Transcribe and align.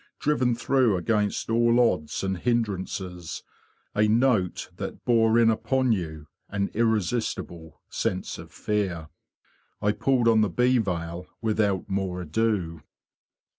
driven 0.17 0.55
through 0.55 0.97
against 0.97 1.47
all 1.47 1.79
odds 1.79 2.23
and 2.23 2.39
hindrances, 2.39 3.43
a 3.93 4.07
note 4.07 4.71
that 4.77 5.05
bore 5.05 5.37
in 5.37 5.51
upon 5.51 5.91
you 5.91 6.25
an 6.49 6.71
irresistible 6.73 7.79
sense 7.87 8.39
of 8.39 8.51
fear. 8.51 9.09
I 9.79 9.91
pulled 9.91 10.27
on 10.27 10.41
the 10.41 10.49
bee 10.49 10.79
veil 10.79 11.27
without 11.39 11.87
more 11.87 12.19
ado. 12.19 12.81